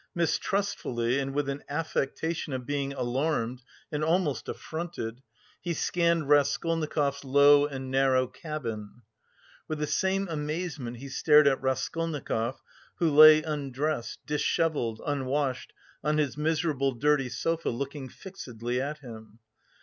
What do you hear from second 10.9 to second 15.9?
he stared at Raskolnikov, who lay undressed, dishevelled, unwashed,